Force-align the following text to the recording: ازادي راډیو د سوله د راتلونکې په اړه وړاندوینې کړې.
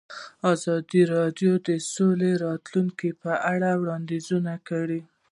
ازادي 0.53 1.01
راډیو 1.15 1.51
د 1.67 1.69
سوله 1.91 2.29
د 2.35 2.41
راتلونکې 2.45 3.09
په 3.23 3.31
اړه 3.53 3.69
وړاندوینې 3.81 4.55
کړې. 4.69 5.01